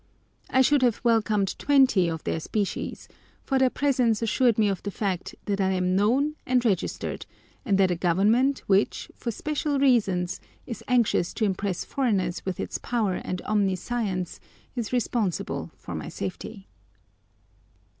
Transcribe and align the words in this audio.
I 0.49 0.61
should 0.63 0.81
have 0.81 0.99
welcomed 1.03 1.59
twenty 1.59 2.07
of 2.09 2.23
their 2.23 2.39
species, 2.39 3.07
for 3.43 3.59
their 3.59 3.69
presence 3.69 4.23
assured 4.23 4.57
me 4.57 4.67
of 4.67 4.81
the 4.81 4.89
fact 4.89 5.35
that 5.45 5.61
I 5.61 5.73
am 5.73 5.95
known 5.95 6.33
and 6.43 6.65
registered, 6.65 7.27
and 7.65 7.77
that 7.77 7.91
a 7.91 7.95
Government 7.95 8.63
which, 8.65 9.11
for 9.15 9.29
special 9.29 9.77
reasons, 9.77 10.41
is 10.65 10.83
anxious 10.87 11.35
to 11.35 11.45
impress 11.45 11.85
foreigners 11.85 12.43
with 12.45 12.59
its 12.59 12.79
power 12.79 13.13
and 13.17 13.43
omniscience 13.43 14.39
is 14.75 14.91
responsible 14.91 15.69
for 15.77 15.93
my 15.93 16.09
safety. 16.09 16.67